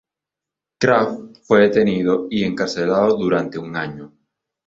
Krafft 0.79 1.37
fue 1.43 1.59
detenido 1.59 2.25
y 2.31 2.43
encarcelado 2.43 3.15
durante 3.17 3.59
un 3.59 3.75
año. 3.77 4.11